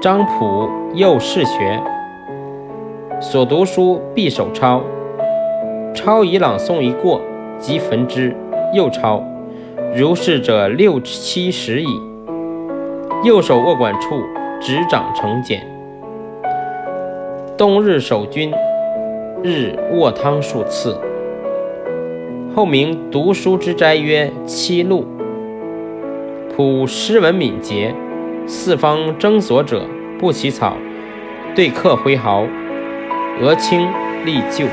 [0.00, 1.82] 张溥幼试学，
[3.20, 4.80] 所读书必手抄。
[5.92, 7.20] 抄以朗诵一过，
[7.58, 8.32] 即焚之，
[8.72, 9.20] 又抄。
[9.96, 11.88] 如是者六七十矣。
[13.24, 14.22] 右手握管处，
[14.60, 15.66] 执掌成茧。
[17.56, 18.52] 冬日守军，
[19.42, 20.96] 日卧汤数次。
[22.54, 25.04] 后名读书之斋曰七录。
[26.54, 27.92] 普诗文敏捷，
[28.48, 29.86] 四方争所者
[30.18, 30.74] 不起草，
[31.54, 32.46] 对客挥毫，
[33.42, 33.86] 俄顷
[34.24, 34.64] 立就。